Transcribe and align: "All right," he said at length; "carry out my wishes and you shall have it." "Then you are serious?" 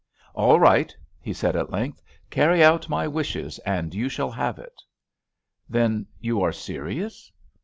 "All 0.33 0.59
right," 0.59 0.97
he 1.19 1.31
said 1.31 1.55
at 1.55 1.69
length; 1.69 2.01
"carry 2.31 2.63
out 2.63 2.89
my 2.89 3.07
wishes 3.07 3.59
and 3.59 3.93
you 3.93 4.09
shall 4.09 4.31
have 4.31 4.57
it." 4.57 4.81
"Then 5.69 6.07
you 6.19 6.41
are 6.41 6.51
serious?" 6.51 7.31